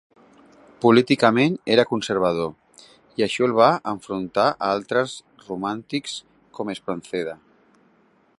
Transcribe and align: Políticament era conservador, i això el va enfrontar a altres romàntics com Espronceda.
Políticament 0.85 1.57
era 1.73 1.85
conservador, 1.91 2.49
i 3.21 3.27
això 3.27 3.45
el 3.49 3.55
va 3.61 3.69
enfrontar 3.93 4.49
a 4.51 4.73
altres 4.79 5.17
romàntics 5.47 6.19
com 6.59 6.75
Espronceda. 6.79 7.41